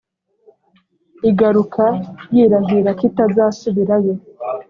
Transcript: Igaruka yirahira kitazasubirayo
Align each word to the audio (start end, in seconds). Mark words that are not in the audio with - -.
Igaruka 1.29 1.85
yirahira 2.35 2.91
kitazasubirayo 2.99 4.13